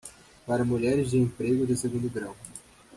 Para 0.47 0.63
mulheres 0.69 1.11
de 1.11 1.19
emprego 1.19 1.63
de 1.69 1.75
segundo 1.83 2.09
grau 2.15 2.35